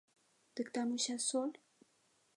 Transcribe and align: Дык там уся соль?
Дык 0.59 0.67
там 0.77 0.87
уся 0.97 1.15
соль? 1.27 1.55